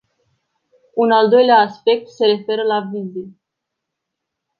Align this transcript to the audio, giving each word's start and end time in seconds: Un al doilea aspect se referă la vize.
Un 1.03 1.11
al 1.13 1.29
doilea 1.29 1.57
aspect 1.59 2.07
se 2.07 2.25
referă 2.25 2.61
la 2.63 2.89
vize. 2.91 3.37